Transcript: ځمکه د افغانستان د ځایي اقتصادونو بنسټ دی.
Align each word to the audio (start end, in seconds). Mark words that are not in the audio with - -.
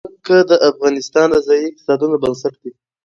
ځمکه 0.07 0.37
د 0.49 0.51
افغانستان 0.69 1.27
د 1.31 1.35
ځایي 1.47 1.63
اقتصادونو 1.69 2.15
بنسټ 2.23 2.53
دی. 2.61 2.71